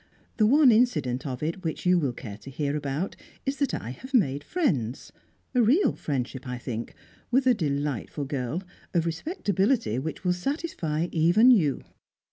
[0.37, 3.15] The one incident of it which you will care to hear about
[3.45, 5.11] is that I have made friends
[5.53, 6.95] a real friendship, I think
[7.29, 8.63] with a delightful girl,
[8.95, 11.83] of respectability which will satisfy even you.